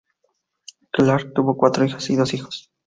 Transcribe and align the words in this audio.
Clark 0.89 1.33
tuvo 1.35 1.55
cuatro 1.57 1.85
hijas 1.85 2.09
y 2.09 2.15
dos 2.15 2.33
hijos. 2.33 2.71